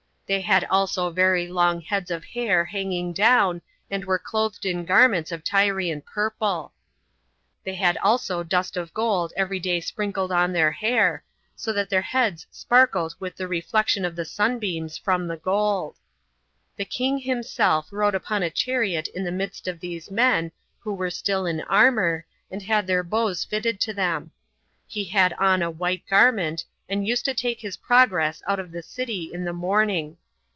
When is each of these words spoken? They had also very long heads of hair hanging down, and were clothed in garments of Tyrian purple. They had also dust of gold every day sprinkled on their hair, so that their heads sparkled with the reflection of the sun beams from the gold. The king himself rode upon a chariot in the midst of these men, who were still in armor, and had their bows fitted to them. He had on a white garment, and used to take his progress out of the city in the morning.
They 0.33 0.39
had 0.39 0.63
also 0.69 1.09
very 1.09 1.45
long 1.49 1.81
heads 1.81 2.09
of 2.09 2.23
hair 2.23 2.63
hanging 2.63 3.11
down, 3.11 3.61
and 3.89 4.05
were 4.05 4.17
clothed 4.17 4.65
in 4.65 4.85
garments 4.85 5.29
of 5.29 5.43
Tyrian 5.43 5.99
purple. 6.01 6.71
They 7.65 7.73
had 7.75 7.97
also 7.97 8.41
dust 8.41 8.77
of 8.77 8.93
gold 8.93 9.33
every 9.35 9.59
day 9.59 9.81
sprinkled 9.81 10.31
on 10.31 10.53
their 10.53 10.71
hair, 10.71 11.21
so 11.53 11.73
that 11.73 11.89
their 11.89 12.01
heads 12.03 12.47
sparkled 12.49 13.13
with 13.19 13.35
the 13.35 13.45
reflection 13.45 14.05
of 14.05 14.15
the 14.15 14.23
sun 14.23 14.57
beams 14.57 14.97
from 14.97 15.27
the 15.27 15.35
gold. 15.35 15.97
The 16.77 16.85
king 16.85 17.17
himself 17.17 17.89
rode 17.91 18.15
upon 18.15 18.41
a 18.41 18.49
chariot 18.49 19.09
in 19.09 19.25
the 19.25 19.33
midst 19.33 19.67
of 19.67 19.81
these 19.81 20.09
men, 20.09 20.53
who 20.79 20.93
were 20.93 21.11
still 21.11 21.45
in 21.45 21.59
armor, 21.63 22.25
and 22.49 22.61
had 22.63 22.87
their 22.87 23.03
bows 23.03 23.43
fitted 23.43 23.81
to 23.81 23.93
them. 23.93 24.31
He 24.87 25.03
had 25.03 25.33
on 25.33 25.61
a 25.61 25.69
white 25.69 26.07
garment, 26.07 26.63
and 26.87 27.05
used 27.07 27.23
to 27.25 27.33
take 27.33 27.59
his 27.59 27.75
progress 27.77 28.41
out 28.47 28.59
of 28.61 28.71
the 28.71 28.83
city 28.83 29.29
in 29.33 29.43
the 29.43 29.53
morning. 29.53 30.15